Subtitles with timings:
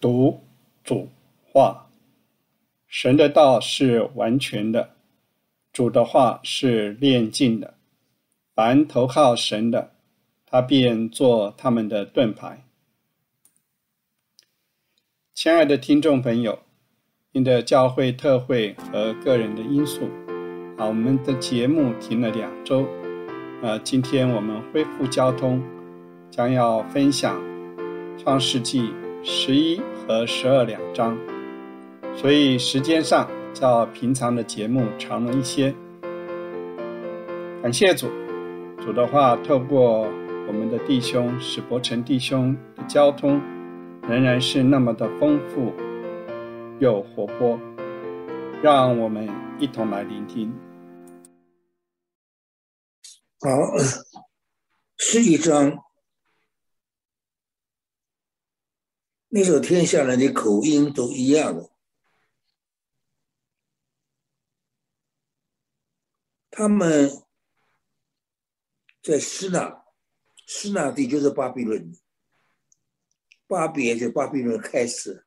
[0.00, 0.42] 读
[0.84, 1.08] 主
[1.50, 1.88] 话，
[2.86, 4.90] 神的道是完全的，
[5.72, 7.74] 主的话是炼净的。
[8.54, 9.92] 凡投靠神的，
[10.44, 12.64] 他便做他们的盾牌。
[15.34, 16.60] 亲爱的听众朋友，
[17.32, 20.08] 因的教会特会和个人的因素，
[20.78, 22.86] 啊，我们的节目停了两周，
[23.62, 25.62] 呃，今天我们恢复交通，
[26.30, 27.38] 将要分享
[28.18, 28.90] 创世纪
[29.28, 31.18] 十一和十二两章，
[32.14, 35.74] 所以时间上较平常的节目长了一些。
[37.60, 38.06] 感谢主，
[38.78, 40.02] 主的话透过
[40.46, 43.42] 我们的弟兄史伯成弟兄的交通。
[44.08, 45.72] 仍然是那么的丰富
[46.78, 47.58] 又活泼，
[48.62, 50.54] 让我们一同来聆听。
[53.40, 53.50] 好，
[54.96, 55.76] 十一章，
[59.28, 61.70] 那时候天下人的口音都一样的，
[66.50, 67.24] 他们
[69.02, 69.84] 在施那，
[70.46, 71.94] 施那地就是巴比伦。
[73.48, 75.24] 巴比就巴比伦开始，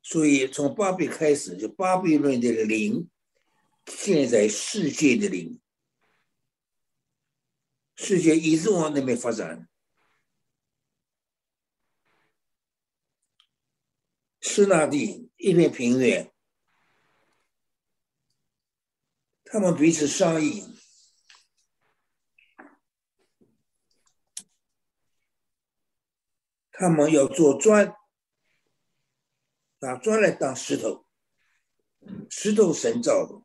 [0.00, 3.10] 所以从巴比开始，就巴比伦的灵，
[3.86, 5.60] 现在世界的灵，
[7.96, 9.68] 世界一直往那边发展。
[14.56, 16.32] 斯那地一片平原，
[19.44, 20.64] 他们彼此商议。
[26.72, 27.94] 他们要做砖，
[29.80, 31.04] 拿砖来当石头，
[32.30, 33.42] 石头神造的，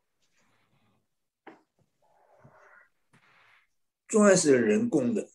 [4.08, 5.30] 砖是人工的，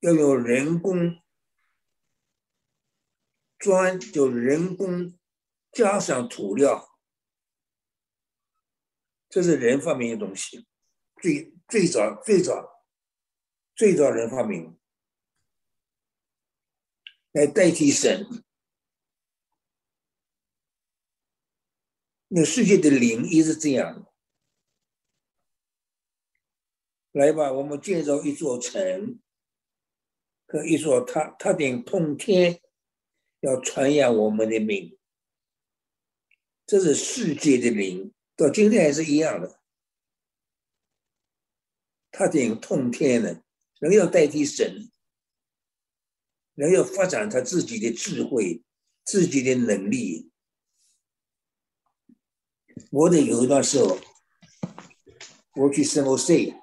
[0.00, 1.22] 要用人工
[3.60, 5.16] 砖，就人工
[5.70, 6.98] 加上涂料，
[9.28, 10.66] 这是人发明的东西，
[11.22, 12.78] 最最早最早。
[13.76, 14.78] 最早人发明
[17.32, 18.26] 来代替神，
[22.28, 24.06] 那世界的灵也是这样。
[27.12, 29.18] 来吧，我们建造一座城，
[30.46, 32.60] 和一座塔，塔顶通天，
[33.40, 34.96] 要传扬我们的名。
[36.66, 39.60] 这是世界的灵，到今天还是一样的。
[42.10, 43.42] 他顶通天的。
[43.80, 44.90] 人要代替神，
[46.54, 48.62] 人要发展他自己的智慧、
[49.04, 50.30] 自己的能力。
[52.90, 53.98] 我的有一段时候，
[55.54, 56.54] 我去圣奥塞，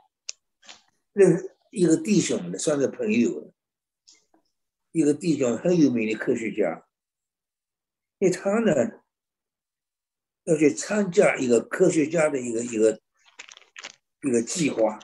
[1.14, 3.54] 认一个弟兄的，算是朋友了，
[4.98, 6.88] 一个弟兄很有名的科学家，
[8.18, 8.74] 因为他呢
[10.46, 13.00] 要去参加一个科学家的一个一个
[14.24, 14.98] 一个计划，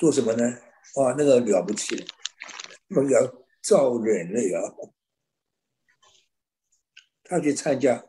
[0.00, 0.58] 做什么呢？
[0.96, 2.04] 哇，那个了不起了，
[3.08, 4.60] 要造人了呀！
[7.22, 8.04] 他去参加，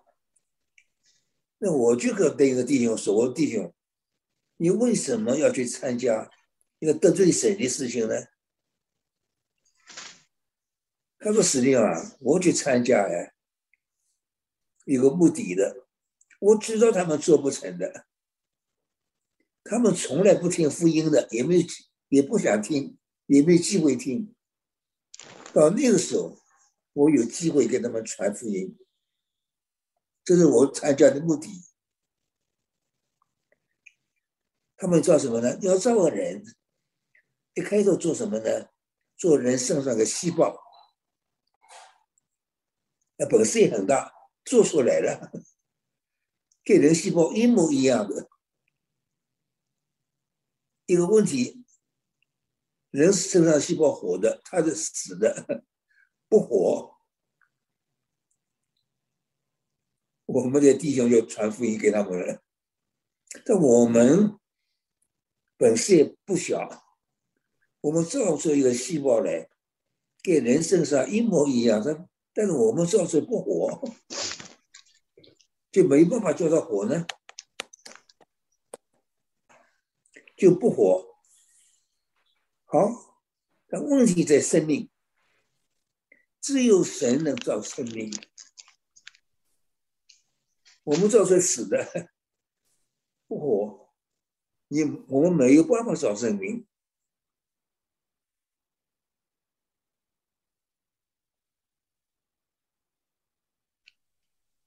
[1.60, 3.72] 那我就跟那个弟兄说：“我弟兄，
[4.58, 6.32] 你为什么要去参加
[6.80, 8.16] 一个得罪神的事情呢？”
[11.26, 13.34] 他说：“司令啊，我去参加呀，
[14.84, 15.88] 有个目的的，
[16.40, 18.06] 我知道他们做不成的，
[19.64, 21.66] 他们从来不听福音的，也没有。”
[22.10, 24.36] 也不想听，也没机会听。
[25.52, 26.38] 到那个时候，
[26.94, 28.78] 我有机会给他们传福音，
[30.24, 31.50] 这是我参加的目的。
[34.78, 35.58] 他们造什么呢？
[35.64, 36.46] 要造个人，
[37.56, 38.70] 一开头做什么呢？
[39.18, 40.56] 做人身上的细胞，
[43.18, 45.32] 那本事也很大，做出来了，
[46.64, 48.30] 跟人细胞一模一样的。
[50.86, 51.62] 一个问题。
[52.92, 55.66] 人身上细胞活的，他是死的，
[56.30, 56.96] 不活。
[60.24, 62.42] 我们的弟兄就传福音给他们了，
[63.46, 64.40] 但我们
[65.58, 66.86] 本事也不小，
[67.82, 69.50] 我们造出一个细胞来，
[70.24, 72.08] 跟人身上一模一样，但
[72.38, 73.96] 但是我们造出不活，
[75.72, 77.08] 就没办法叫他活呢，
[80.36, 81.16] 就不活。
[82.66, 83.24] 好，
[83.70, 84.90] 但问题在生命，
[86.42, 88.14] 只有神能造生命，
[90.84, 92.12] 我们造出死的
[93.28, 93.94] 不活，
[94.68, 96.68] 你我们没有办法造生命。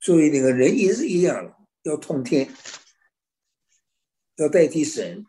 [0.08, 2.50] 所以那个人也是一样，要通天，
[4.36, 5.26] 要代替神。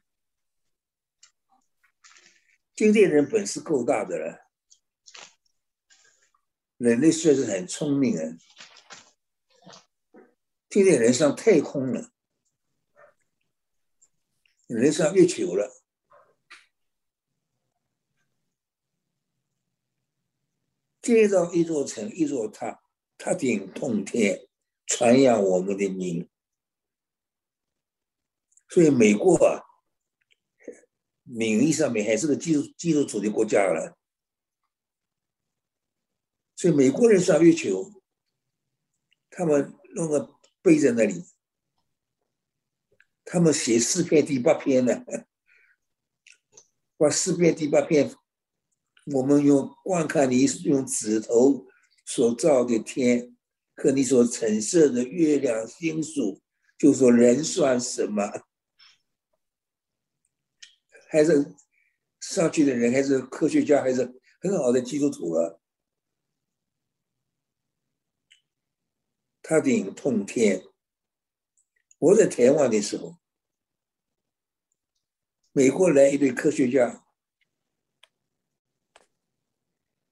[2.78, 4.48] 今天人本事够大的了，
[6.78, 8.38] 人类确实很聪明啊。
[10.70, 12.14] 今天人上太空了，
[14.68, 15.84] 人上月球了。
[21.02, 22.82] 建造一座城，一座塔，
[23.18, 24.48] 塔顶通天，
[24.90, 26.28] 传扬我们的名。
[28.68, 29.64] 所以美国啊，
[31.24, 33.98] 名义上面还是个基督基督徒的国家了。
[36.56, 38.02] 所以美国人上月球，
[39.30, 41.24] 他们弄个碑在那里，
[43.24, 45.06] 他们写四篇第八篇呢，
[46.98, 48.14] 把四篇第八篇。
[49.12, 51.66] 我们用观看你用指头
[52.06, 53.36] 所造的天
[53.82, 56.42] 和你所陈设的月亮星宿，
[56.78, 58.30] 就说人算什么？
[61.10, 61.56] 还是
[62.20, 65.62] 上去的人，还是科学家，还是很好的基督徒了。
[69.42, 70.64] 他顶通天。
[71.98, 73.18] 我在台湾的时候，
[75.52, 77.06] 美国来一对科学家。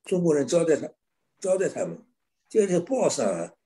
[0.03, 0.91] 中国人招待他，
[1.37, 2.05] 招待他们，
[2.49, 3.56] 就在报上啊，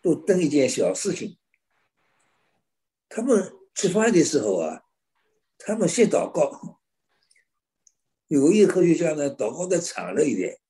[0.00, 1.38] 都登一件小事情。
[3.08, 4.82] 他们吃饭的时候啊，
[5.58, 6.80] 他们先祷告。
[8.28, 10.60] 有一个科学家呢，祷告的长了一点。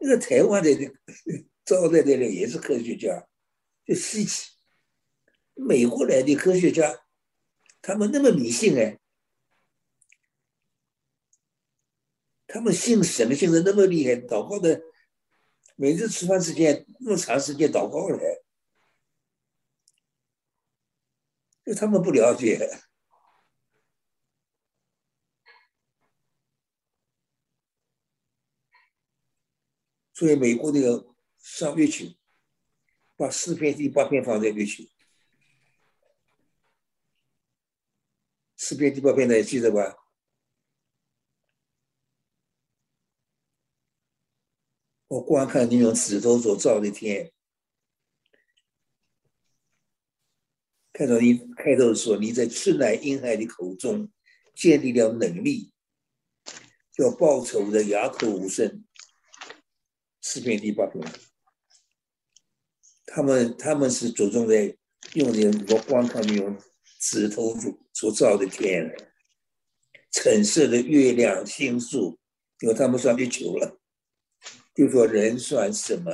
[0.00, 0.70] 那个台湾的
[1.64, 3.28] 招待的人也是科学家，
[3.84, 4.52] 就稀奇。
[5.54, 7.04] 美国来的科学家，
[7.82, 8.98] 他们那么迷信哎。
[12.46, 14.80] 他们信神信的那么厉害，祷告的
[15.76, 18.42] 每次吃饭时间那么长时间祷告嘞，
[21.64, 22.58] 就他们不了解，
[30.14, 32.06] 所以美国那个上月球，
[33.14, 34.82] 把四片第八片放在月球，
[38.56, 40.05] 四片第八片的记得吧？
[45.16, 47.32] 我观看你用指头所造的天，
[50.92, 54.10] 看到你开头说你在赤奶婴孩的口中
[54.54, 55.72] 建立了能力，
[56.92, 58.84] 叫报仇的哑口无声。
[60.20, 61.02] 诗篇第八篇，
[63.06, 64.76] 他们他们是着重在
[65.14, 66.58] 用的我观看你用
[67.00, 67.54] 指头
[67.94, 68.94] 所造的天，
[70.10, 72.18] 橙色的月亮星宿，
[72.60, 73.80] 因为他们上月球了。
[74.76, 76.12] 就说人算什么？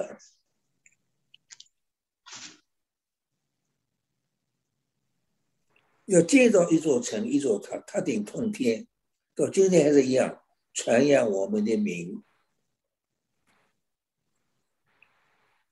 [6.05, 8.87] 要建造一座城，一座塔，塔顶通天，
[9.35, 12.23] 到今天还是一样，传扬我们的名。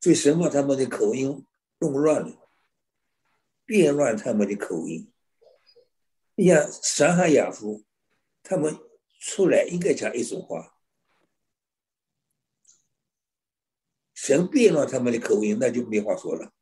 [0.00, 1.46] 所以神把他们的口音
[1.78, 2.50] 弄乱了，
[3.64, 5.12] 变乱他们的口音。
[6.34, 7.84] 你像上海雅夫，
[8.42, 8.76] 他们
[9.20, 10.79] 出来应该讲一种话。
[14.22, 16.52] 神变了他们的口音，那就没话说了，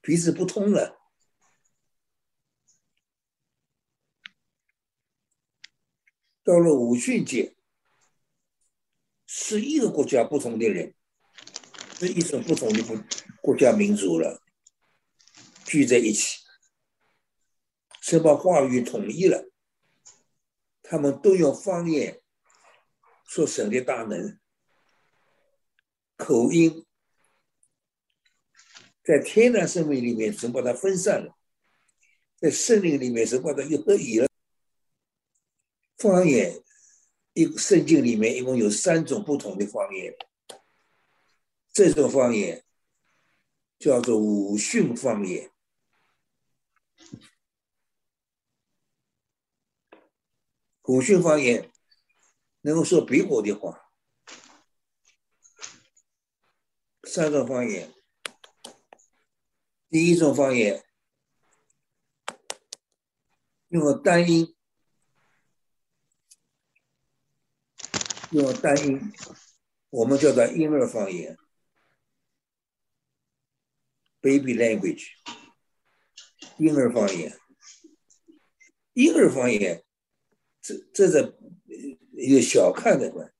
[0.00, 0.98] 彼此不通了。
[6.42, 7.54] 到了五训节，
[9.26, 10.94] 十一个国家不同的人，
[11.98, 12.96] 是一种不同的国
[13.42, 14.40] 国家民族了，
[15.66, 16.38] 聚在一起，
[18.00, 19.50] 神把话语统一了，
[20.82, 22.22] 他们都用方言
[23.26, 24.39] 说神的大能。
[26.20, 26.84] 口音
[29.02, 31.34] 在天然生命里面，神把它分散了；
[32.36, 34.28] 在圣灵里面，神把它又合一了。
[35.96, 36.62] 方言，
[37.32, 40.14] 一圣经里面一共有三种不同的方言，
[41.72, 42.62] 这种方言
[43.78, 45.50] 叫做五训方言。
[50.82, 51.70] 古训方言
[52.60, 53.89] 能够说别国的话。
[57.12, 57.92] 三种方言，
[59.88, 60.84] 第一种方言
[63.70, 64.54] 用单音，
[68.30, 69.12] 用单音，
[69.90, 71.36] 我们叫做婴儿方言
[74.20, 75.08] （baby language）。
[76.58, 77.36] 婴儿方言，
[78.92, 79.84] 婴儿方言，
[80.62, 81.36] 这这是
[82.12, 83.32] 一个小看的吧？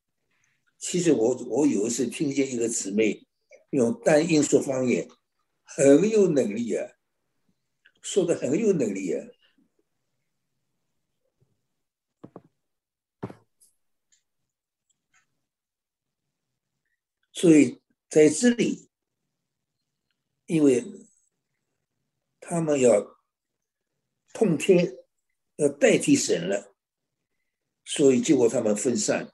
[0.76, 3.24] 其实我我有一次听见一个姊妹。
[3.70, 5.08] 用单音说方言，
[5.64, 6.92] 很有能力啊，
[8.02, 9.26] 说的很有能力啊。
[17.32, 18.90] 所以在这里，
[20.46, 20.84] 因为
[22.38, 23.16] 他们要
[24.34, 24.94] 通天，
[25.56, 26.74] 要代替神了，
[27.84, 29.32] 所以结果他们分散。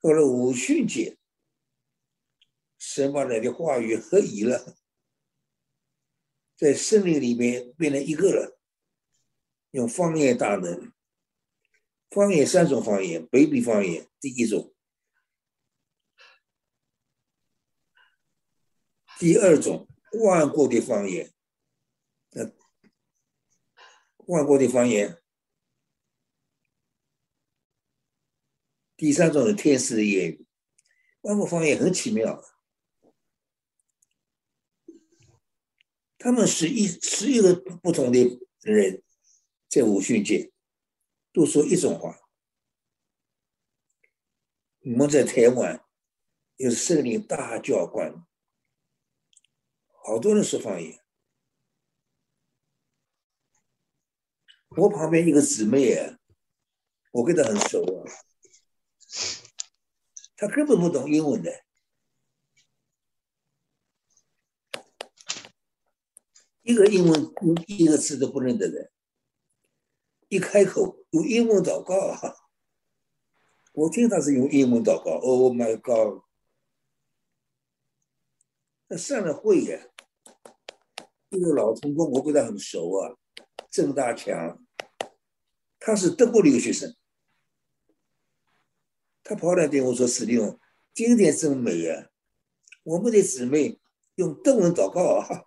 [0.00, 1.18] 到了五旬节，
[2.86, 4.76] 神把那的话语合一了，
[6.54, 8.60] 在森林里面变成一个了，
[9.70, 10.92] 用方言大能，
[12.10, 14.72] 方言三种方言，北比方言第一种。
[19.18, 19.88] 第二种
[20.22, 21.32] 万国的方言，
[22.32, 22.52] 呃，
[24.26, 25.20] 万国的方言。
[28.96, 30.46] 第三种是天使的言语，
[31.22, 32.40] 万国方言很奇妙，
[36.24, 39.02] 他们是一十一个不同的人，
[39.68, 40.50] 在五训界
[41.34, 42.18] 都说一种话。
[44.80, 45.84] 我们在台湾
[46.56, 48.26] 有圣灵大教官。
[50.02, 50.98] 好多人说方言。
[54.78, 56.18] 我旁边一个姊妹啊，
[57.12, 58.08] 我跟她很熟啊，
[60.36, 61.66] 她根本不懂英文的，
[66.64, 67.30] 一个英文
[67.66, 68.90] 一个字都不认得的，
[70.28, 72.36] 一开口用英文祷告啊，
[73.74, 76.22] 我经常是用英文祷告，Oh my God！
[78.88, 79.88] 他上了会呀。
[81.30, 83.14] 这个老同工，我跟他很熟啊，
[83.68, 84.64] 郑大强，
[85.78, 86.96] 他是德国留学生，
[89.22, 90.58] 他跑来对我说：“史蒂夫，
[90.94, 92.08] 今天真美啊！
[92.84, 93.78] 我们的姊妹
[94.14, 95.44] 用德文祷告啊。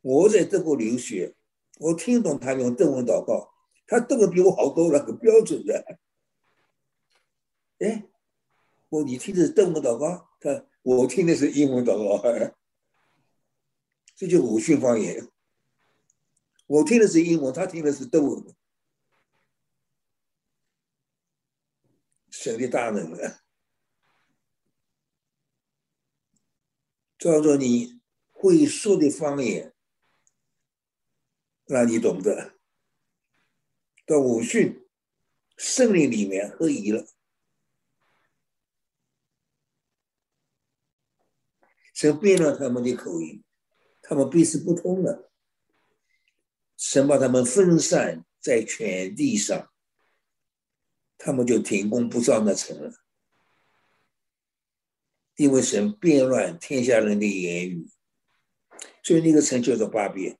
[0.00, 1.34] 我在德国留学，
[1.78, 3.52] 我听懂他用德文祷告，
[3.86, 5.98] 他德文比我好多了，很标准的。
[7.78, 8.06] 哎，
[8.88, 12.56] 我你听的是德文祷告，他我听的是英文祷告。”
[14.16, 15.26] 这就鲁迅方言，
[16.66, 18.54] 我听的是英文，他听的是德文。
[22.28, 23.40] 神的大能了！
[27.18, 29.74] 照着你会说的方言，
[31.72, 32.58] 那你懂得，
[34.04, 34.84] 到武训
[35.56, 37.06] 胜利里面合一了，
[41.94, 43.44] 神变了他们的口音。
[44.02, 45.30] 他们彼此不通了，
[46.76, 49.70] 神把他们分散在全地上，
[51.16, 52.92] 他们就停工不造那城了。
[55.36, 57.88] 因为神变乱天下人的言语，
[59.04, 60.39] 所以那个城叫做巴别。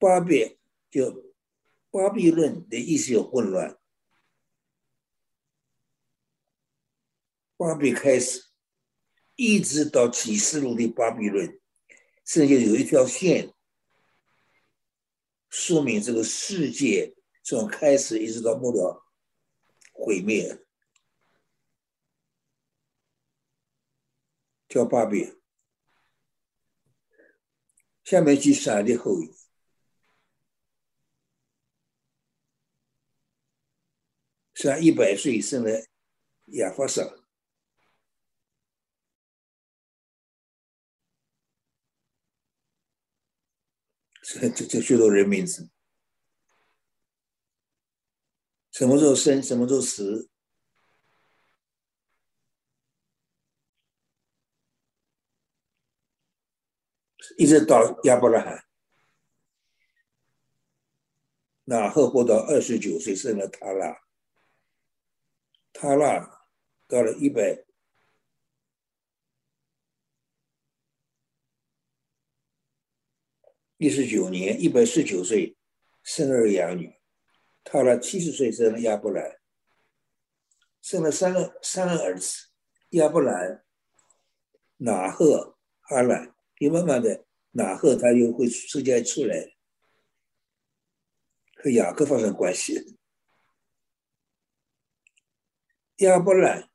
[0.00, 0.58] 巴比
[0.90, 1.34] 就
[1.90, 3.78] 巴比伦的意思有混乱。
[7.58, 8.46] 巴比开始，
[9.36, 11.60] 一直到启示录的巴比伦。
[12.24, 13.52] 甚至有一条线，
[15.48, 19.04] 说明这个世界从开始一直到末了
[19.92, 20.64] 毁灭，
[24.68, 25.40] 叫八遍。
[28.04, 29.34] 下面是闪的后裔，
[34.62, 35.70] 闪一百岁生了
[36.48, 37.02] 亚法萨。
[44.20, 45.70] 这这这许多人名字，
[48.70, 50.28] 什么时候生，什么时候死，
[57.38, 58.66] 一直到亚伯拉罕，
[61.64, 64.09] 那后活到二十九岁生了他了，
[65.80, 66.44] 塔拉
[66.86, 67.64] 到了一百。
[73.78, 75.56] 一十九年，一百十九岁，
[76.02, 77.00] 生儿养女。
[77.64, 79.40] 到了七十岁生了亚伯兰，
[80.82, 82.50] 生了三个三个儿子：
[82.90, 83.64] 亚伯兰、
[84.76, 86.34] 拿赫、哈兰。
[86.58, 89.56] 你慢慢的，拿赫他又会直接出来，
[91.54, 92.99] 和雅各发生关系。
[96.00, 96.70] 亚伯兰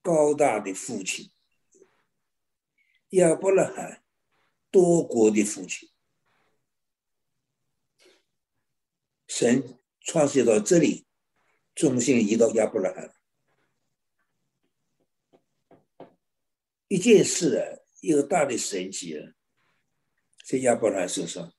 [0.00, 1.30] 高大的父亲，
[3.10, 3.98] 亚伯拉罕。
[4.70, 5.90] 多国的父亲，
[9.28, 11.06] 神创写到这里，
[11.74, 13.14] 中心移到亚伯拉罕。
[16.88, 19.34] 一件事啊，一个大的神迹啊，
[20.46, 21.52] 在亚伯拉罕身上。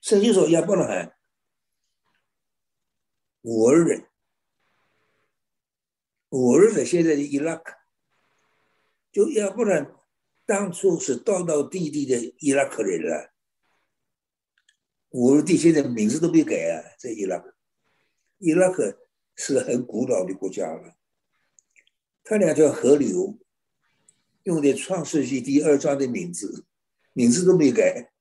[0.00, 1.14] 圣经说亚伯拉罕
[3.42, 4.08] 五儿人，
[6.28, 7.74] 我儿人现在的伊拉克，
[9.12, 9.94] 就要不然
[10.44, 13.32] 当初是道道地地的伊拉克人了。
[15.08, 17.54] 我儿地现在名字都没改啊，在伊拉克，
[18.38, 20.96] 伊拉克是很古老的国家了。
[22.24, 23.38] 它两条河流
[24.42, 26.66] 用的创世纪第二章的名字，
[27.12, 28.12] 名字都没改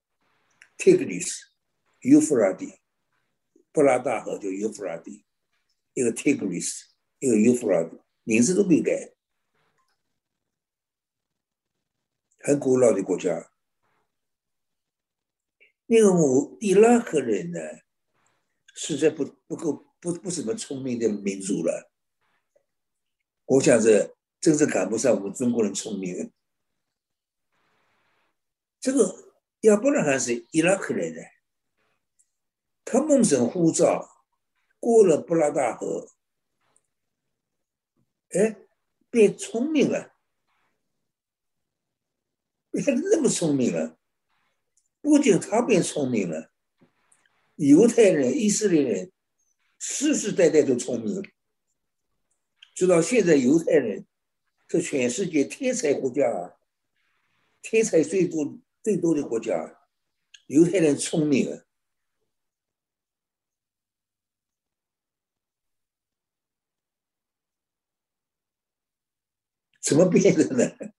[0.78, 1.40] Tigris、
[2.02, 2.78] Euphrates，、
[3.72, 5.26] 布拉大河叫幼发拉底，
[5.96, 6.84] 一个 Tigris，
[7.26, 9.16] 一个幼发拉底，名字都没改，
[12.38, 13.52] 很古老的国家。
[15.88, 17.60] 那个我伊拉克人呢，
[18.76, 21.92] 实在不不够不不怎么聪明的民族了。
[23.46, 26.32] 我想着真是赶不上我们中国人聪明。
[28.80, 31.22] 这个亚伯拉罕是伊拉克人呢，
[32.84, 34.24] 他梦神呼召，
[34.80, 36.08] 过了布拉大河，
[38.38, 38.58] 哎，
[39.10, 40.14] 变聪明了，
[42.72, 43.98] 变那么聪明了。
[45.02, 46.52] 不仅他变聪明了，
[47.56, 49.12] 犹太人、以色列人
[49.78, 51.24] 世世代代都聪明。
[52.74, 54.06] 直到现在，犹太人
[54.68, 56.58] 是全世界天才国家，
[57.62, 59.80] 天才最多最多的国家。
[60.48, 61.64] 犹太人聪明啊，
[69.86, 70.66] 怎么变的呢？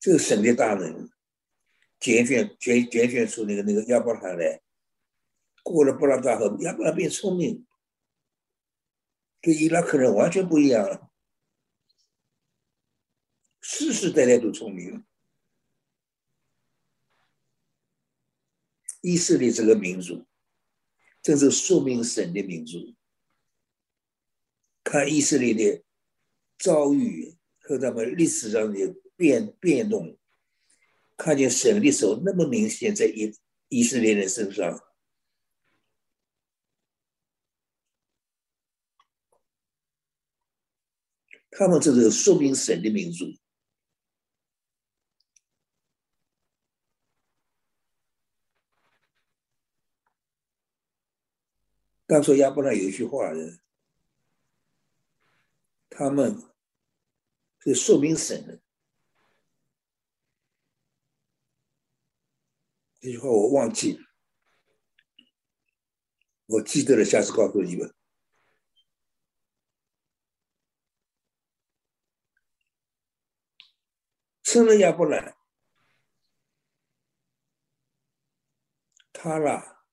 [0.00, 1.08] 这个神的大能。
[2.00, 4.60] 拣选拣拣选出那个那个亚伯拉罕来，
[5.62, 7.64] 过了布拉达河，亚伯拉变聪明，
[9.40, 11.12] 跟伊拉克人完全不一样了，
[13.60, 15.04] 世世代代都聪明。
[19.02, 20.26] 以色列这个民族，
[21.22, 22.96] 正是说明神的民族。
[24.82, 25.84] 看以色列的
[26.62, 30.16] 遭遇和他们历史上的变变动。
[31.14, 33.32] 看见神的手那么明显在以
[33.68, 34.82] 以色列人身上，
[41.50, 43.26] 他们这是说明神的民族。
[52.06, 53.60] 刚说亚伯拉有一句话的，
[55.88, 56.42] 他们
[57.64, 58.60] 这说明神的。
[63.00, 63.98] 这句话我忘记，
[66.46, 67.94] 我记得了，下次告诉你们。
[74.42, 75.34] 生了亚伯兰，
[79.12, 79.86] 他啦，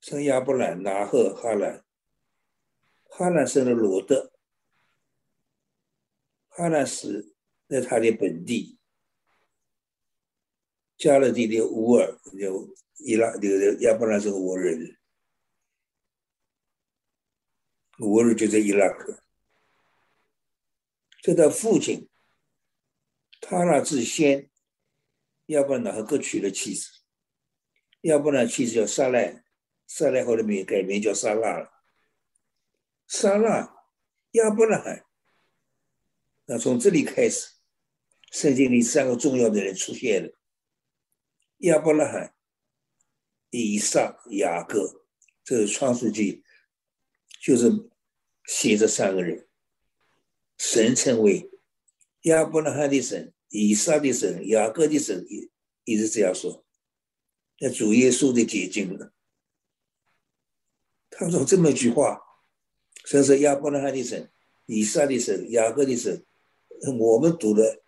[0.00, 1.86] 生亚伯兰，拿赫哈兰，
[3.04, 4.33] 哈兰生了罗德，
[6.56, 7.34] 哈兰死
[7.68, 8.78] 在他的本地。
[10.96, 14.96] 加勒底的乌尔，就伊拉这个亚伯拉是个乌尔人，
[17.98, 19.20] 乌尔就在伊拉克。
[21.20, 22.08] 这他父亲，
[23.40, 24.48] 他那自先，
[25.46, 26.88] 亚伯拉和各娶了妻子，
[28.02, 29.44] 亚伯拉妻子叫撒赖，
[29.88, 31.82] 撒赖后来名改名叫撒拉了。
[33.08, 33.88] 撒拉，
[34.30, 35.04] 亚伯拉罕，
[36.46, 37.48] 那从这里开始，
[38.30, 40.30] 圣经里三个重要的人出现了。
[41.58, 42.34] 亚伯拉罕、
[43.50, 45.06] 以撒、雅各，
[45.42, 46.42] 这是创世纪，
[47.40, 47.70] 就是
[48.46, 49.48] 写这三个人。
[50.58, 51.50] 神称为
[52.22, 55.50] 亚伯拉罕的神、以撒的神、雅各的神，一
[55.84, 56.66] 一直这样说。
[57.60, 59.14] 那主耶稣的结晶了。
[61.08, 62.20] 他说这么一句话：，
[63.06, 64.30] 神是亚伯拉罕的神、
[64.66, 66.26] 以撒的神、雅各的神。
[66.98, 67.82] 我们读的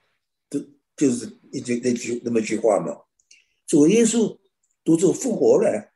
[0.48, 0.58] 都
[0.96, 3.04] 就是一句那句那么句话嘛。
[3.66, 4.38] 主耶稣
[4.84, 5.92] 都做复活了，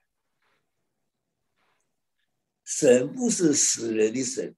[2.65, 4.57] 神不是死人的神，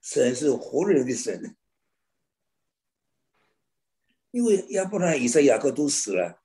[0.00, 1.56] 神是活人的神。
[4.30, 6.42] 因为亚伯拉罕、以撒、雅各都死了，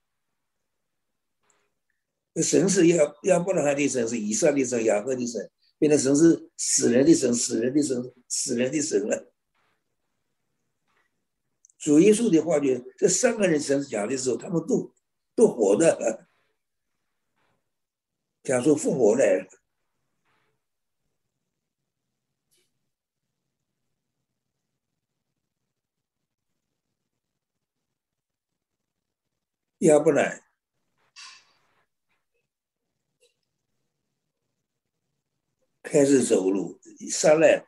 [2.41, 9.32] 神是亚亚伯拉罕的神，是以撒的神、雅各的神，变成神是死人的神、死人的神、死人的神了。
[11.83, 12.67] 主耶稣的话就，
[12.97, 14.95] 这三个人神讲的时候，他们都
[15.35, 16.29] 都活的，
[18.41, 19.49] 讲出复活来了。
[29.79, 30.41] 亚伯兰，
[35.81, 36.79] 开始走路，
[37.11, 37.67] 上来，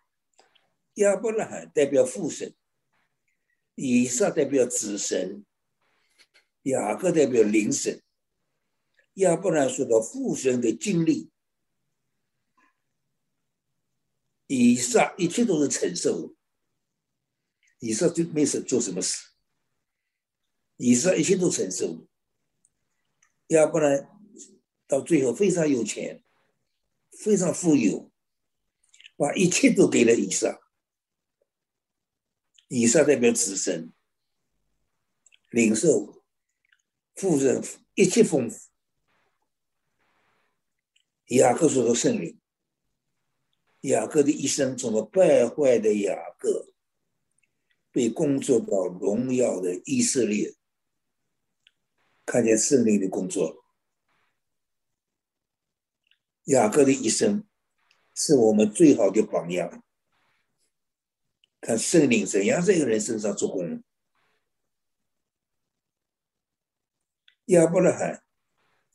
[0.94, 2.56] 亚伯拉罕代表父神，
[3.76, 5.46] 以撒代表子神，
[6.64, 8.02] 雅各代表灵神。
[9.16, 11.30] 亚伯兰说到父神的经历，
[14.48, 16.36] 以撒一切都是承受，
[17.80, 19.30] 以撒就没事做什么事，
[20.78, 22.08] 以撒一切都承受。
[23.48, 24.10] 亚伯兰
[24.88, 26.24] 到最后非常有钱，
[27.12, 28.12] 非常富有，
[29.16, 30.65] 把一切都给了以撒。
[32.68, 33.94] 以撒代表子神，
[35.52, 36.24] 领受
[37.16, 38.60] 富人一切丰富。
[41.28, 42.40] 雅各说的圣灵，
[43.82, 46.74] 雅各的一生从败坏的雅各，
[47.92, 50.56] 被工作到荣耀的以色列，
[52.26, 53.64] 看见圣灵的工作。
[56.46, 57.48] 雅各的一生
[58.14, 59.85] 是我们最好的榜样，
[61.66, 63.84] 看圣灵怎样在一个人身上做工。
[67.46, 68.24] 亚伯拉罕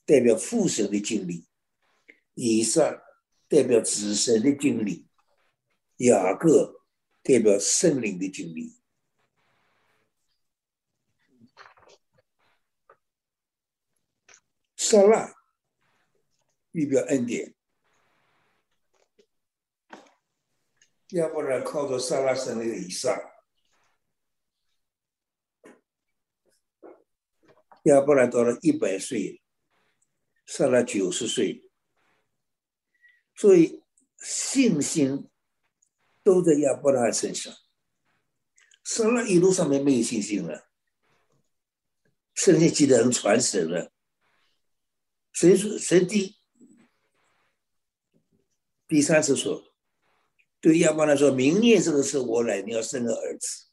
[0.06, 1.46] 代表父神的经历。
[2.35, 3.02] 以上
[3.48, 5.06] 代表子神的经历，
[5.96, 6.85] 雅各
[7.22, 8.80] 代表圣灵的经历，
[14.76, 15.35] 撒拉
[16.70, 17.54] 预表恩典，
[21.12, 23.18] 要不然靠着撒拉生的以上，
[27.83, 29.42] 要不然到了一百岁，
[30.46, 31.68] 撒拉九十岁。
[33.35, 33.83] 所以
[34.18, 35.29] 信心
[36.23, 37.53] 都在亚伯拉罕身上，
[38.85, 40.70] 撒拉一路上面没有信心了，
[42.35, 43.90] 圣经记得很传神了。
[45.33, 46.37] 谁说谁第
[48.87, 49.69] 第三次说，
[50.61, 53.66] 对亚伯来说：“明年这个时候我来，你要生个儿子。”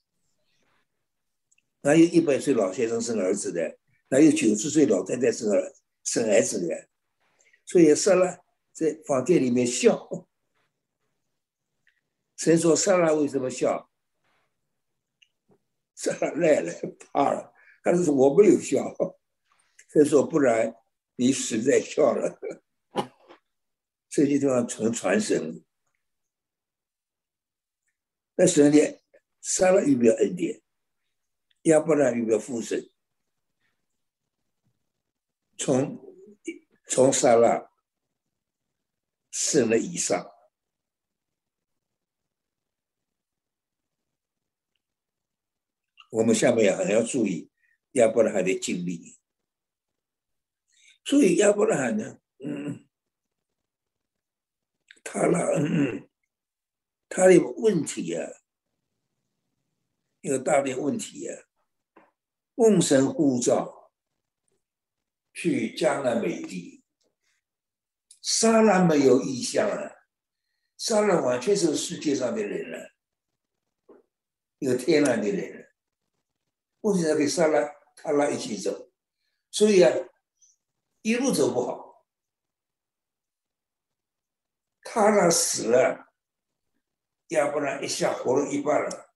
[1.82, 3.78] 哪有一百岁老先生生儿子的？
[4.10, 5.74] 哪有九十岁老太太生儿
[6.04, 6.88] 生儿子的？
[7.66, 8.40] 所以撒拉。
[8.72, 10.08] 在房间里面笑，
[12.36, 13.90] 神说：“莎拉为什么笑？”
[15.98, 16.72] 莎拉赖了，
[17.12, 17.52] 怕了。
[17.82, 18.96] 他说：“我没有笑。”
[19.92, 20.76] 神说：“不然
[21.16, 22.40] 你实在笑了。
[24.08, 25.64] ”这些地方纯传神。
[28.38, 28.78] 那神呢？
[29.42, 30.62] 莎拉预表恩典，
[31.64, 32.90] 亚伯拉预表父神。
[35.58, 36.00] 从
[36.88, 37.70] 从莎拉。
[39.30, 40.32] 生了以上，
[46.10, 47.52] 我们下面还要注意
[47.92, 49.20] 亚伯拉罕的经历。
[51.06, 52.88] 所以亚伯拉罕呢，嗯，
[55.04, 56.10] 他那，嗯，
[57.18, 58.20] 他的问题呀，
[60.22, 61.34] 一个大的问题呀，
[62.54, 63.92] 梦神呼召
[65.34, 66.84] 去迦南美地。
[68.22, 69.96] 沙拉没有意向了，
[70.78, 72.92] 沙拉完全是世界上的人了，
[74.60, 75.74] 有天然的人了。
[76.82, 78.92] 为什么跟沙拉、他拉一起走？
[79.50, 79.92] 所以啊，
[81.02, 82.06] 一路走不好。
[84.84, 86.07] 他拉死了，
[87.30, 89.14] 要不然一下活了一半了。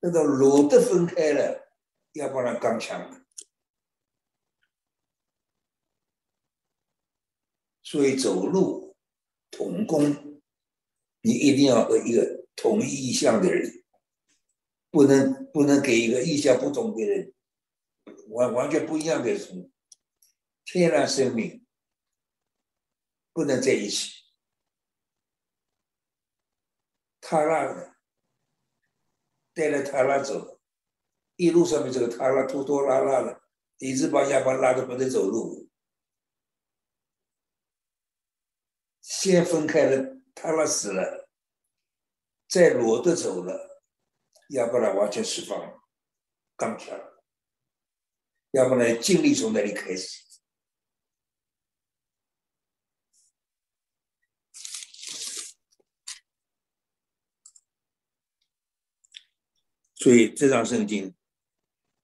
[0.00, 1.68] 那个裸的分开了，
[2.12, 3.22] 要不然刚强了。
[7.82, 8.96] 所以走路
[9.50, 10.40] 同工，
[11.22, 13.84] 你一定要和一个同一意向的人，
[14.90, 17.32] 不能不能给一个意向不同的人，
[18.28, 19.72] 完完全不一样的人，
[20.64, 21.64] 天然生命
[23.32, 24.15] 不能在一起。
[27.28, 27.74] 他拉
[29.52, 30.60] 带着他拉走，
[31.34, 33.42] 一路上面这个他拉拖拖拉拉的，
[33.78, 35.68] 一直把亚巴拉的不能走路。
[39.00, 41.28] 先分开了，他拉死了，
[42.46, 43.82] 再罗德走了，
[44.50, 45.82] 亚伯拉完全释放，
[46.56, 46.96] 刚强，
[48.52, 50.22] 亚伯拉尽力从那里开始，
[60.06, 61.16] 所以这张圣经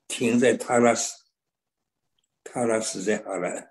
[0.09, 1.15] 停在塔拉斯，
[2.43, 3.71] 塔拉斯在哈兰。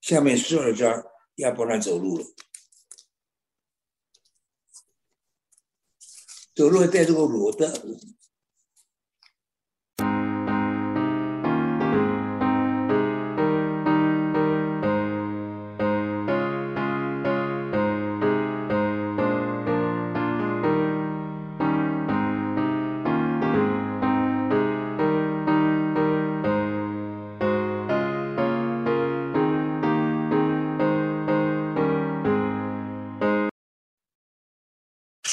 [0.00, 1.04] 下面十二章，
[1.36, 2.24] 亚伯兰走路了，
[6.52, 7.80] 走路带着个罗的。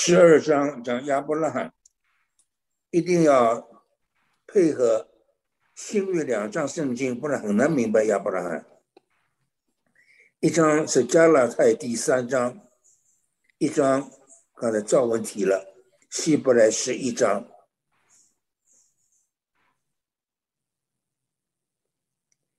[0.06, 1.74] 十二章讲亚伯拉罕，
[2.90, 3.70] 一定要
[4.46, 5.10] 配合
[5.76, 8.66] 新约两章圣经，不然很难明白亚伯拉罕。
[10.42, 12.68] 一章是加拉太第三章，
[13.60, 14.12] 一章
[14.56, 15.74] 刚才赵文提了，
[16.10, 17.50] 希伯来是一章。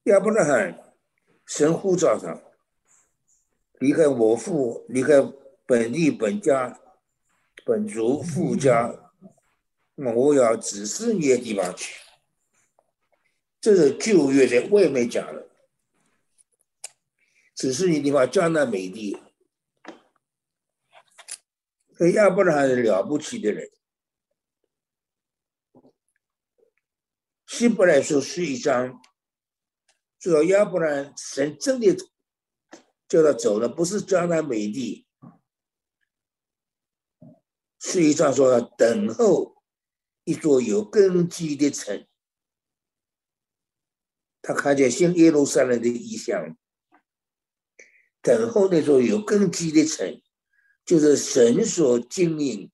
[0.05, 0.95] 亚伯拉罕，
[1.45, 2.43] 神呼召他
[3.75, 5.21] 离开我父，离开
[5.67, 6.81] 本地本家、
[7.65, 9.13] 本族富家，
[9.97, 11.99] 我要指示你的地方去。
[13.59, 15.49] 这是旧约的外面讲的，
[17.55, 19.19] 指示你地方江南美地。
[21.97, 23.71] 这亚伯拉罕是了不起的人，
[27.47, 29.01] 希伯来书是一章。
[30.27, 31.95] 要要不然神真的
[33.07, 35.04] 叫他走了，不是江南美地，
[37.87, 39.63] 实际上说等候
[40.25, 42.07] 一座有根基的城。
[44.41, 46.57] 他看见新耶路撒冷的意象，
[48.23, 50.23] 等候那座有根基的城，
[50.87, 52.73] 就是神所经营、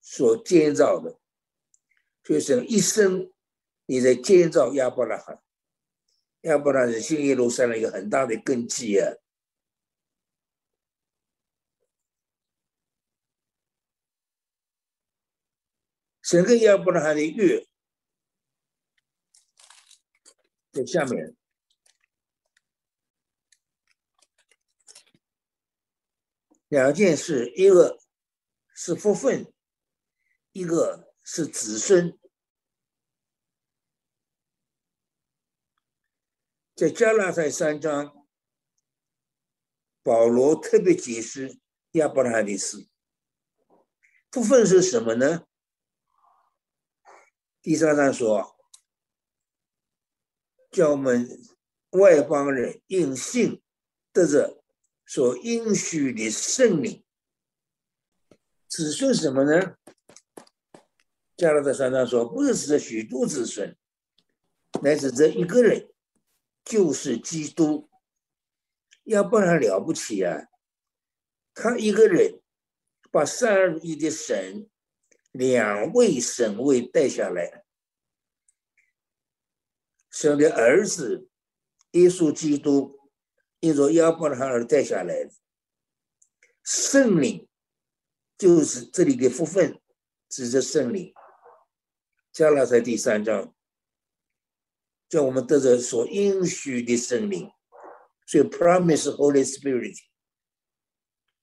[0.00, 1.20] 所建造的。
[2.24, 3.32] 所以神一生
[3.86, 5.40] 你在建造亚伯拉罕。
[6.40, 9.12] 要不然，新耶路撒冷一个很大的根基啊。
[16.32, 17.68] 整个亚伯拉罕的约
[20.70, 21.36] 在下面
[26.68, 27.98] 两件事，一个
[28.74, 29.52] 是福分，
[30.52, 32.18] 一个是子孙。
[36.74, 38.26] 在加拉太三章，
[40.02, 42.88] 保罗特别解释亚伯拉罕的事。
[44.30, 45.46] 部分是什么呢？
[47.62, 48.56] 第三章说，
[50.72, 51.28] 叫我们
[51.90, 53.62] 外邦人应信
[54.12, 54.64] 得着
[55.06, 57.04] 所应许的圣灵。
[58.66, 59.76] 子孙什么呢？
[61.36, 63.76] 加拉太三章说，不是指许多子孙，
[64.82, 65.88] 乃是这一个人。
[66.64, 67.88] 就是基督，
[69.02, 70.46] 要不然了不起啊！
[71.54, 72.40] 他一个人
[73.10, 74.70] 把三而一的神
[75.32, 77.64] 两位神位带下来，
[80.10, 81.28] 生的儿子
[81.92, 82.98] 耶稣基督，
[83.60, 85.32] 因着亚伯拉罕而带下来的
[86.62, 87.48] 圣灵，
[88.38, 89.80] 就是这里的福分，
[90.28, 91.12] 指着圣灵。
[92.32, 93.54] 加拉太第三章。
[95.08, 97.50] 叫我们得着所应许的圣灵，
[98.26, 99.98] 所以 promise Holy Spirit，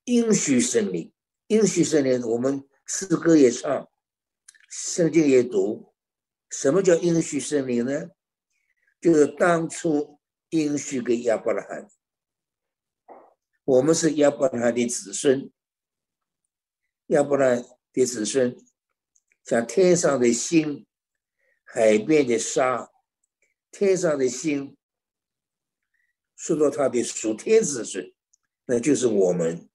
[0.06, 1.14] 应许圣灵，
[1.50, 3.88] 应许圣灵，我们诗歌也唱，
[4.68, 5.94] 圣经也读。
[6.50, 8.10] 什么叫应许圣灵呢？
[9.00, 11.88] 就是当初应许给亚伯拉罕，
[13.64, 15.52] 我们是亚伯拉罕的子孙，
[17.06, 18.58] 亚伯拉罕的子孙，
[19.44, 20.88] 像天上的星，
[21.64, 22.90] 海边的沙。
[23.72, 24.76] 天上的星，
[26.36, 28.12] 说到他的属天子孙，
[28.66, 29.70] 那就是我们；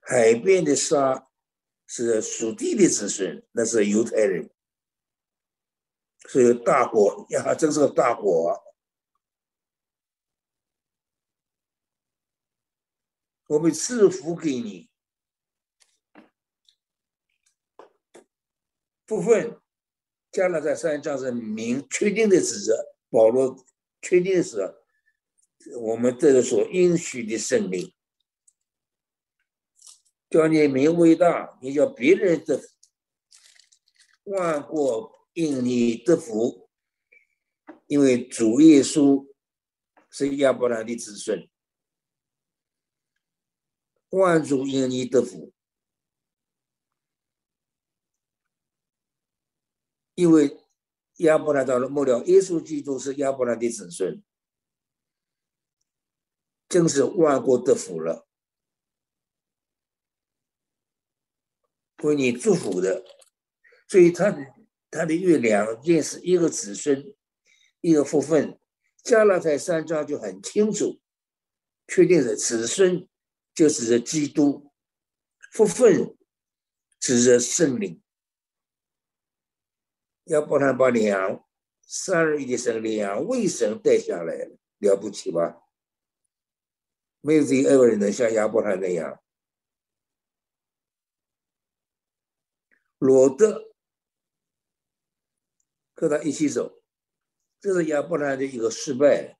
[0.00, 1.28] 海边的沙
[1.86, 4.50] 是属地的子孙，那是犹太人。
[6.28, 8.62] 所以大国呀，真是个大国。
[13.46, 14.90] 我们赐福给你
[19.06, 19.60] 部分。
[20.32, 22.74] 加拿大三章是明确定的指责
[23.08, 23.64] 保罗
[24.02, 24.74] 确定是
[25.78, 27.93] 我们这个所应许的圣灵，
[30.34, 32.60] 叫你名伟大，你叫别人的
[34.24, 36.68] 万国因你得福，
[37.86, 39.32] 因为主耶稣
[40.10, 41.48] 是亚伯拉的子孙，
[44.08, 45.52] 万主因你得福。
[50.16, 50.60] 因为
[51.18, 54.20] 亚伯拉到了末了，耶稣基督是亚伯拉的子孙，
[56.68, 58.23] 正是万国得福了，
[62.04, 63.04] 为你祝福的。
[63.88, 64.34] 所以他
[64.90, 67.04] 他的月两件事，一个子孙，
[67.80, 68.58] 一个福分。
[69.02, 71.00] 加拉太三章就很清楚，
[71.86, 73.06] 确定的子孙
[73.54, 74.72] 就是这基督，
[75.52, 76.16] 福分
[76.98, 78.00] 指着圣灵。
[80.24, 81.44] 要不然把两
[81.82, 85.60] 三日一的神两位神带下来了，了不起吧？
[87.20, 89.20] 没有这一个人能像亚伯拉那样。
[93.04, 93.74] 罗德
[95.94, 96.82] 和他一起走，
[97.60, 99.38] 这是亚伯兰的一个失败。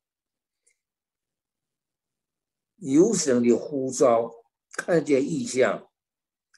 [2.77, 5.90] 有神的呼召，看见异象，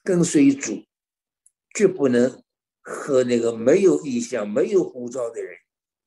[0.03, 0.85] 跟随主，
[1.73, 2.43] 绝不能
[2.81, 5.57] 和那个没有意象、没有呼召的人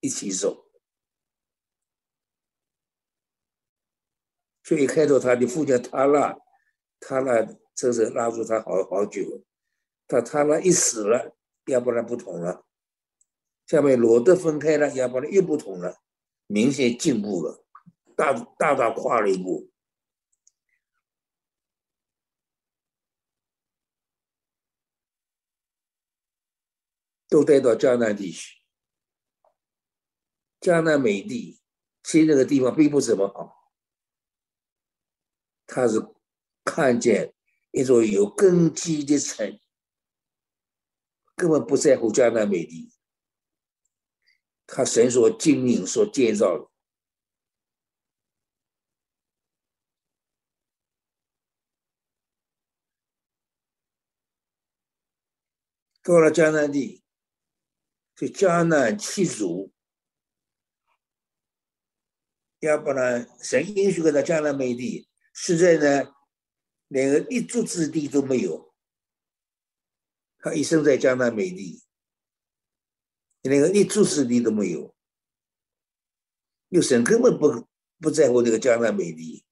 [0.01, 0.71] 一起走。
[4.63, 6.37] 所以开头他的父亲他拉，
[7.01, 7.43] 他拉
[7.75, 9.43] 真是拉住他好好久。
[10.11, 12.66] 他他那一死了，要不然不同了。
[13.64, 16.03] 下面罗德分开了，要不然又不同了，
[16.49, 17.64] 明显进步了，
[18.16, 19.70] 大大大跨了一步。
[27.29, 28.57] 都带到江南地区，
[30.61, 31.61] 江南美地，
[32.03, 33.70] 其实那个地方并不怎么好。
[35.64, 36.05] 他是
[36.64, 37.33] 看见
[37.70, 39.61] 一座有根基的城，
[41.40, 42.92] 根本不在乎江南美地。
[44.66, 46.70] 他神所经营、所建造的，
[56.03, 57.03] 到了江南地。
[58.14, 59.72] 就迦南七族，
[62.59, 66.12] 要不然神允许给他迦南美地，实在呢，
[66.88, 68.69] 连个立足之地都没有。
[70.40, 71.83] 他一生在江南美地，
[73.42, 74.94] 连个立足之地都没有。
[76.68, 79.44] 有神根本不不在乎这个江南美地，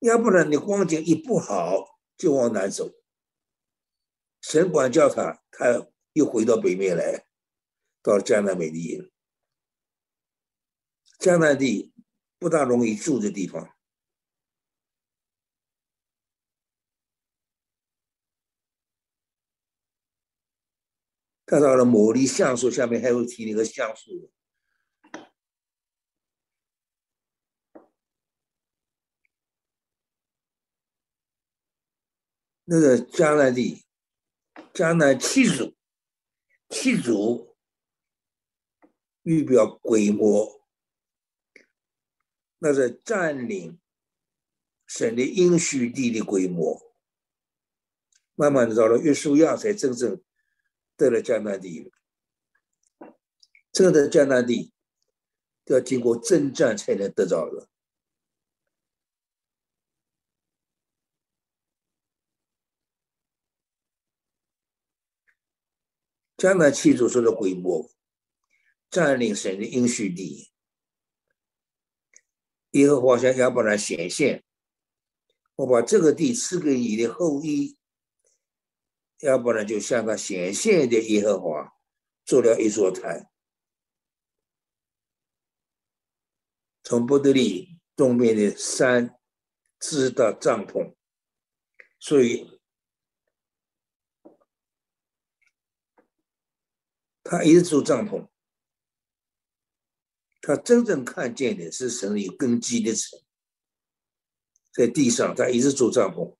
[0.00, 2.90] 要不然你光景一不好就往南走。
[4.42, 7.26] 神管教他，他又回到北面来，
[8.02, 9.10] 到江南美地。
[11.18, 11.94] 江南地
[12.38, 13.73] 不大容易住的地方。
[21.54, 24.32] 看到了牡蛎橡树下面还有提那个橡树，
[32.64, 33.84] 那个江南地。
[34.72, 35.76] 江南七族，
[36.70, 37.56] 七族
[39.22, 40.66] 预表规模，
[42.58, 43.78] 那是占领
[44.88, 46.96] 省的应许地的规模。
[48.34, 50.20] 慢慢的到了约书亚，才真正
[50.96, 51.92] 得了江南地。
[53.72, 54.72] 这个江南地
[55.64, 57.68] 要经过征战才能得到的。
[66.36, 67.90] 江南七族说的规模，
[68.90, 70.50] 占领神的应许地。
[72.72, 74.44] 耶和华向亚伯兰显现，
[75.54, 77.78] 我把这个地赐给你的后裔。
[79.24, 81.72] 要不然就像他显现的耶和华
[82.26, 83.30] 做了一座台，
[86.82, 89.18] 从伯特利东边的山
[89.80, 90.94] 支到帐篷，
[91.98, 92.50] 所以。
[97.26, 98.28] 他一直住帐篷，
[100.42, 103.18] 他真正看见的是神有根基的城，
[104.70, 106.36] 在地上，他一直住帐篷。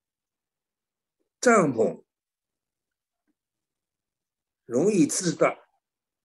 [1.41, 2.04] 帐篷
[4.65, 5.57] 容易自大，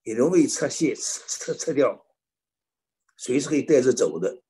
[0.04, 2.06] 也容易拆卸、拆拆掉，
[3.18, 4.42] 随时可以带着走的。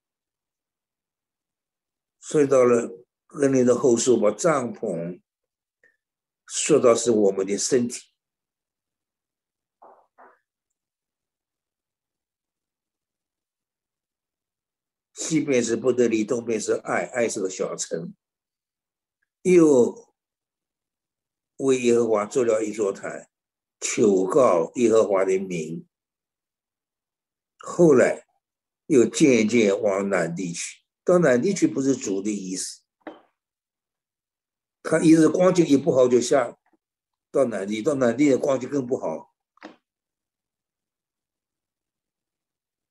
[2.19, 3.05] 所以到了
[3.41, 5.21] 恩灵的后书，把帐篷
[6.45, 8.07] 说到是我们的身体。
[15.13, 18.15] 西边是不得力，东边是爱，爱是个小城。
[19.43, 20.15] 又
[21.57, 23.28] 为耶和华做了一座坛，
[23.79, 25.85] 求告耶和华的名。
[27.57, 28.25] 后来
[28.87, 32.81] 又渐渐往南地去，到南地去不是主的意思。
[34.81, 36.57] 他一直光景一不好就下
[37.31, 39.35] 到南地，到南地的光景更不好。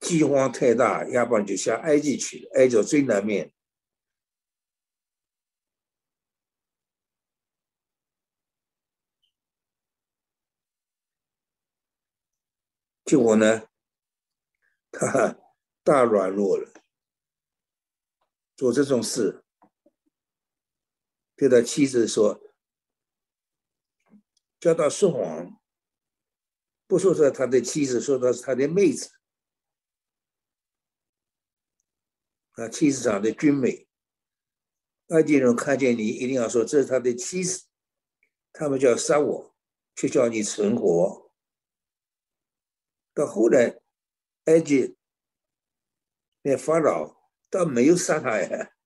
[0.01, 2.51] 饥荒太大，亚伯就下埃及去了。
[2.55, 3.53] 埃及最南面，
[13.09, 13.67] 结果呢，
[14.91, 15.35] 他
[15.83, 16.71] 大软弱了，
[18.55, 19.43] 做这种事，
[21.35, 22.39] 对他妻子说，
[24.61, 25.59] 叫他说谎，
[26.87, 29.11] 不说是他的妻子，说他是他的妹子。
[32.57, 33.89] 啊，妻子长得俊美，
[35.07, 37.65] 埃及人看见你，一定要说这是他的妻子，
[38.53, 39.57] 他们就要杀我，
[39.95, 41.28] 却叫你存活。
[43.19, 43.81] 到后来，
[44.45, 44.97] 埃及
[46.43, 47.17] 那法老
[47.51, 48.77] 倒没有杀他呀，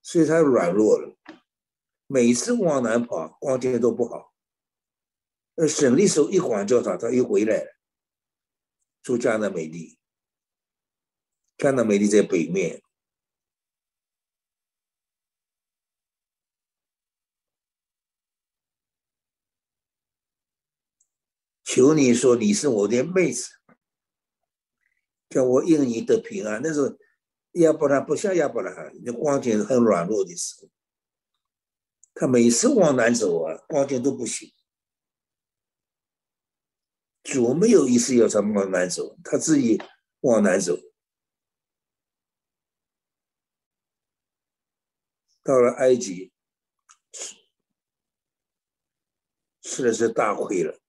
[0.00, 1.14] 所以他软弱了。
[2.06, 4.32] 每次往南跑，光天都不好。
[5.56, 7.76] 那省力手一管教他，他又回来了，
[9.02, 9.98] 住加纳美丽。
[11.58, 12.82] 加纳美丽在北面。
[21.76, 23.50] 求你说你是我的妹子，
[25.28, 26.62] 叫我应你得平安。
[26.62, 26.96] 那时候
[27.60, 28.72] 亚伯拉不像亚伯拉，
[29.04, 30.70] 那光景很软弱的时候，
[32.14, 34.50] 他每次往南走啊，光景都不行。
[37.22, 39.78] 主没有意思要他往南走，他自己
[40.20, 40.78] 往南走，
[45.42, 46.32] 到了埃及，
[47.12, 47.36] 吃
[49.60, 50.80] 吃的是大亏了。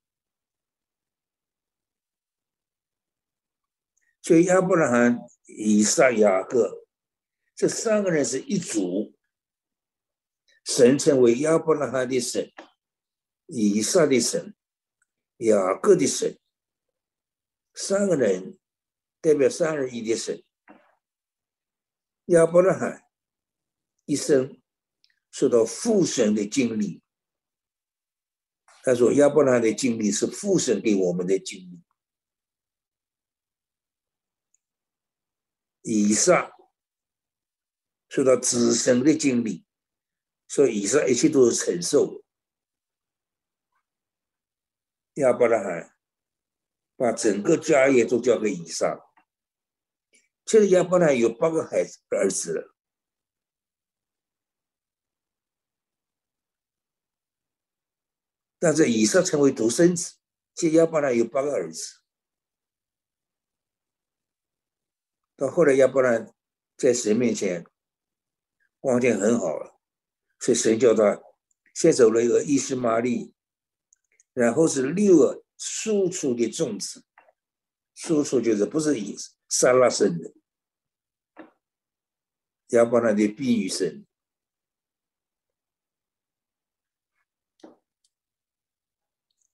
[4.27, 6.85] 所以亚伯拉罕、以撒、雅各
[7.55, 9.15] 这三个人是一组，
[10.65, 12.51] 神称为亚伯拉罕的神、
[13.45, 14.53] 以撒的神、
[15.37, 16.37] 雅各的神，
[17.73, 18.59] 三个人
[19.21, 20.43] 代表三人一的神。
[22.25, 23.03] 亚伯拉罕
[24.03, 24.61] 一生
[25.31, 27.01] 受到父神的经历，
[28.83, 31.86] 他说亚伯拉罕的经历是父神给我们的经历。
[35.89, 36.51] 以上
[38.09, 39.65] 受到子孙的经历，
[40.45, 42.25] 所以以上一切都是承受。
[45.13, 45.95] 亚伯拉罕
[46.97, 48.99] 把整个家业都交给以上。
[50.45, 52.75] 现在亚伯拉罕有八个孩子儿子了，
[58.59, 60.15] 但是以上成为独生子，
[60.53, 62.01] 现亚伯拉有八个儿子。
[65.37, 66.33] 到后来，亚伯兰
[66.75, 67.63] 在神面前
[68.79, 69.79] 光景很好了，
[70.39, 71.21] 所以神叫他
[71.75, 73.35] 先走了一个伊斯玛利，
[74.33, 77.05] 然后是六个输出的种子，
[77.93, 79.15] 输出就是不是以
[79.47, 80.33] 撒拉生的，
[82.69, 84.07] 亚伯兰的婢女生，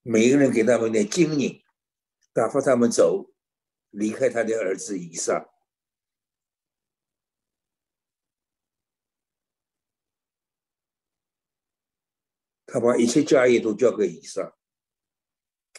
[0.01, 1.61] 每个人给他们点经营，
[2.31, 3.33] 打发他们走，
[3.89, 5.49] 离开他的儿子以撒。
[12.73, 14.57] 他把一切家业都交给以撒，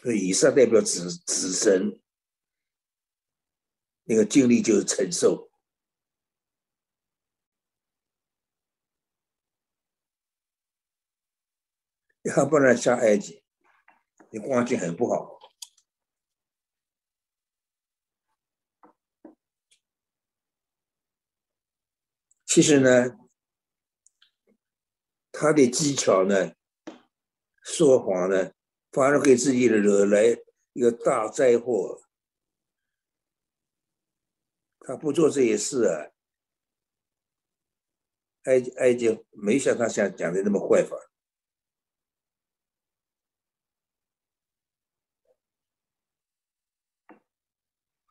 [0.05, 2.01] 以撒代表子子神，
[4.05, 5.51] 那个经历就是承受。
[12.23, 13.43] 要不然下埃及，
[14.31, 15.41] 你光景很不好。
[22.47, 23.19] 其实呢，
[25.33, 26.55] 他的技巧呢。
[27.65, 28.53] 说谎呢，
[28.93, 30.39] 反而给自己惹来
[30.75, 32.03] 一个大灾祸。
[34.79, 36.13] 他不做这些事啊，
[38.45, 40.95] 埃埃及没像他想讲的那么坏法。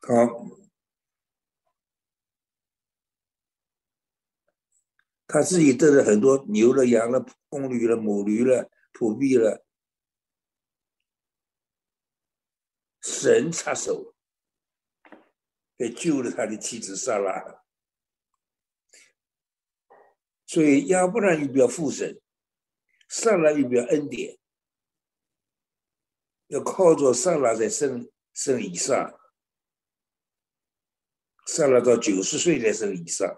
[0.02, 0.44] 好，
[5.28, 8.68] 他自己得了很多牛了、羊了、公驴了、母驴了。
[8.96, 9.66] 普币了，
[13.02, 14.14] 神插手，
[15.76, 17.64] 给救了他的妻子萨拉，
[20.46, 22.22] 所以亚伯拉预表父神，
[23.08, 24.38] 萨拉一表恩典，
[26.46, 29.18] 要靠着萨拉在生生以撒，
[31.46, 33.34] 萨拉到九十岁才生以上，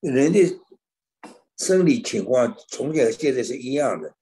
[0.00, 0.58] 人的。
[1.58, 4.16] 生理情况从前现在是一样的，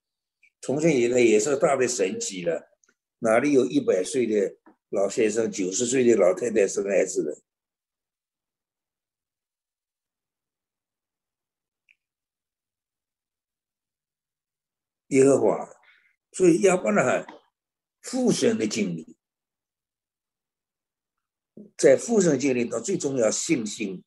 [0.61, 2.71] 从前现在也是大的神奇了，
[3.21, 4.57] 哪里有一百岁的
[4.91, 7.43] 老先生、九十岁的老太太生孩子的？
[15.09, 15.69] 耶和华，
[16.31, 17.27] 所以亚伯拉罕
[18.01, 19.17] 复生的经历，
[21.77, 24.05] 在复生经历到最重要信心。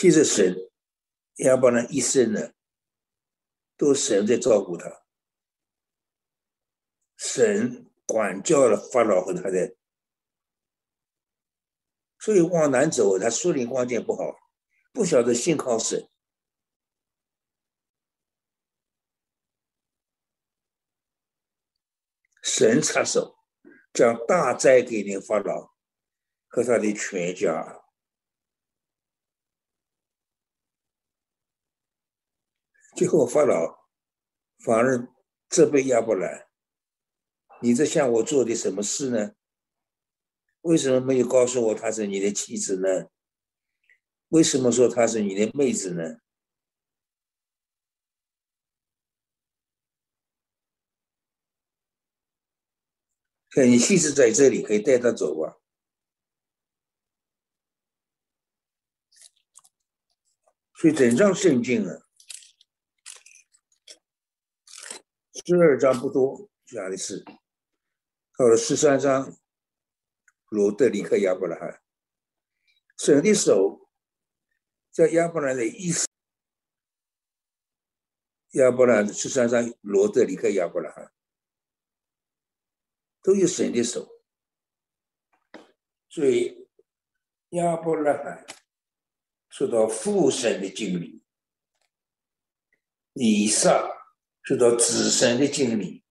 [0.00, 0.54] 其实神
[1.38, 2.52] 亚伯拉一生呢，
[3.76, 5.04] 都神在照顾他。
[7.16, 9.76] 神管教了法老和他的，
[12.20, 14.38] 所以往南走，他树林光景不好，
[14.92, 16.08] 不晓得信靠神。
[22.40, 23.36] 神插手，
[23.92, 25.74] 将大灾给你法老
[26.46, 27.87] 和他的全家。
[32.98, 33.86] 最后发老
[34.58, 35.08] 反而
[35.48, 36.48] 责备亚伯兰
[37.62, 39.36] ：“你在向我做的什么事呢？
[40.62, 43.08] 为什么没有告诉我她是你的妻子呢？
[44.30, 46.18] 为什么说她是你的妹子呢？”
[53.64, 55.54] 你妻子在这里，可以带她走啊。
[60.74, 62.07] 所以整张圣经啊，
[65.48, 67.24] 十二章不多讲的是，
[68.36, 69.34] 到了十三章，
[70.50, 71.82] 罗德离开亚伯拉罕，
[72.98, 73.88] 神的手
[74.90, 76.06] 在亚伯拉罕的意思，
[78.58, 81.10] 亚伯拉罕十三章，罗德离开亚伯拉罕。
[83.22, 84.06] 都有神的手，
[86.10, 86.68] 所以
[87.52, 88.46] 亚伯拉罕
[89.48, 91.24] 受到父神的经历，
[93.14, 93.97] 以上
[94.48, 96.02] 受到子神的经历，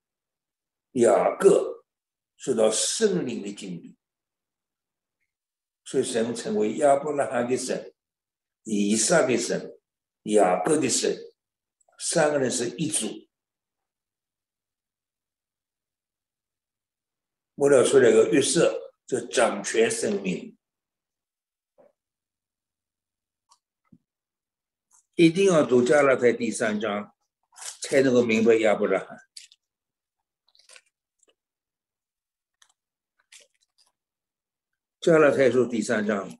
[0.91, 1.83] 雅各
[2.35, 3.97] 受到圣灵的经历，
[5.83, 7.95] 所以神成为亚伯拉罕的神，
[8.61, 9.79] 以撒的神，
[10.25, 11.17] 雅各的神，
[11.97, 13.07] 三个人是一组。
[17.55, 20.55] 我了出来个预设，就掌权生命，
[25.15, 27.16] 一定要读加拉太第三章，
[27.81, 29.17] 才能够明白亚伯拉罕。
[34.99, 36.37] 加拉太书第三章，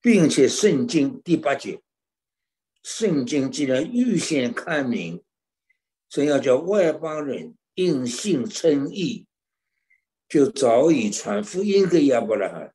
[0.00, 1.82] 并且圣经第八节。
[2.82, 5.24] 圣经既然预先看明，
[6.08, 9.26] 神要叫外邦人应信称义，
[10.28, 12.74] 就早已传福音给亚伯拉罕，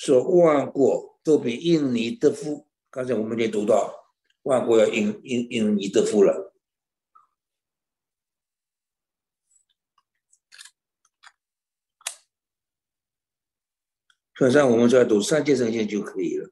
[0.00, 2.66] 说万国都比印尼得福。
[2.88, 3.94] 刚才我们也读到，
[4.44, 6.54] 万国要印印印尼得福了。
[14.40, 16.50] 晚上我们只要读三界圣经就可以了。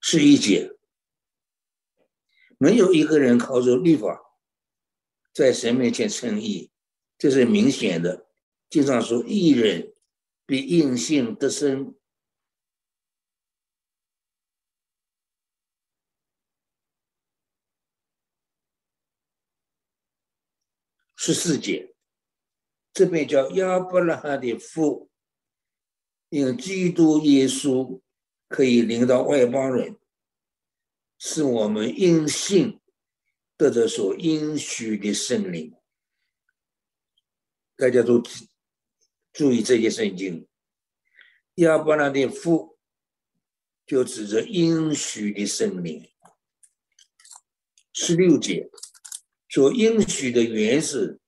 [0.00, 0.77] 是一节，
[2.58, 4.20] 没有一个人靠着律法
[5.32, 6.70] 在神面前称义，
[7.16, 8.26] 这是明显的。
[8.68, 9.94] 经常说，一人
[10.44, 11.94] 比硬性得生。
[21.14, 21.94] 十四节，
[22.92, 25.10] 这边叫亚伯拉罕的父，
[26.28, 28.00] 因基督耶稣。
[28.50, 29.98] 可以领导外邦人，
[31.18, 32.80] 是我们因信
[33.56, 35.74] 得着所应许的圣灵。
[37.76, 38.22] 大家都
[39.32, 40.48] 注意这些圣经，
[41.56, 42.78] 亚伯拉罕的父
[43.86, 46.08] 就指着应许的圣灵。
[47.92, 48.70] 十六节
[49.48, 51.20] 所应许的原是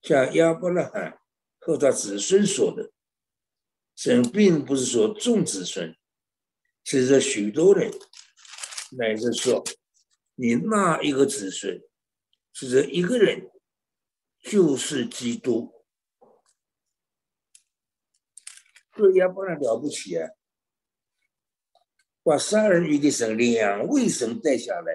[0.00, 1.18] 像亚伯拉罕
[1.58, 2.90] 和他子孙说的，
[3.94, 5.94] 神并不是说众子孙。
[6.84, 7.90] 其实许多人
[8.96, 9.64] 乃是说，
[10.34, 11.82] 你那一个子孙，
[12.52, 13.50] 是这一个人，
[14.40, 15.72] 就是基督。
[18.92, 20.30] 这也不能了不起啊！
[22.22, 24.94] 把三儿女的神两位神带下来，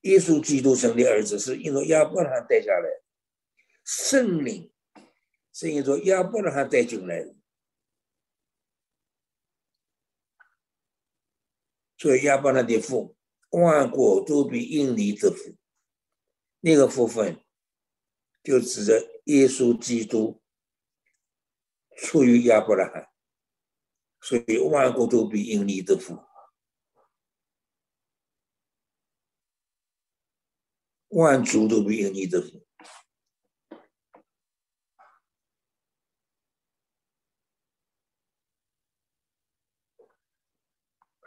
[0.00, 2.88] 耶稣基督生的儿子是因为亚伯拉罕带下来，
[3.84, 4.72] 圣灵
[5.52, 7.36] 是因为亚伯拉罕带进来的。
[12.02, 13.16] 所以亚伯拉的父，
[13.50, 15.56] 万国都比印尼的福，
[16.58, 17.40] 那个福分
[18.42, 20.42] 就指着耶稣基督
[21.96, 23.08] 出于亚伯拉罕，
[24.20, 26.18] 所以万国都比印尼的福，
[31.10, 32.66] 万族都比印尼的福。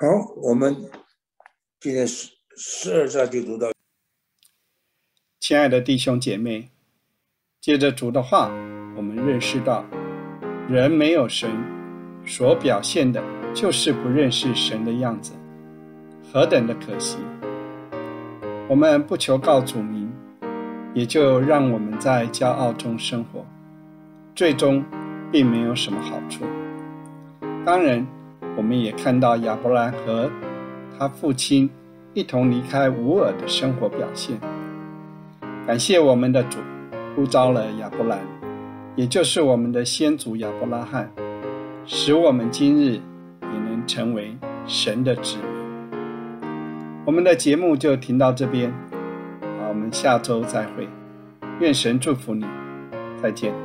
[0.06, 0.76] 好，我们
[1.80, 3.72] 今天十十二章就读到。
[5.40, 6.70] 亲爱的弟兄姐妹，
[7.60, 8.52] 借着主的话，
[8.96, 9.84] 我们认识到，
[10.70, 11.50] 人没有神
[12.24, 13.20] 所表现的，
[13.52, 15.34] 就是不认识神的样子，
[16.32, 17.18] 何等的可惜！
[18.70, 20.14] 我们不求告主名，
[20.94, 23.44] 也就让我们在骄傲中生活，
[24.36, 24.86] 最终
[25.32, 26.46] 并没有什么好处。
[27.66, 28.06] 当然，
[28.56, 30.30] 我们也看到亚伯兰和
[30.98, 31.70] 他父亲
[32.14, 34.40] 一同离开乌尔的生活表现。
[35.68, 36.60] 感谢我们的主
[37.16, 38.20] 呼召了亚伯兰，
[38.96, 41.12] 也就是我们的先祖亚伯拉罕，
[41.86, 42.94] 使我们今日
[43.42, 44.38] 也能成为
[44.68, 45.46] 神的子民。
[47.06, 48.72] 我们的节目就停到这边，
[49.42, 50.88] 好，我们下周再会，
[51.60, 52.46] 愿神祝福你，
[53.22, 53.65] 再见。